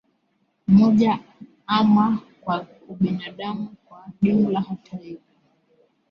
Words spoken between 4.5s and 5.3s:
Hata hivyo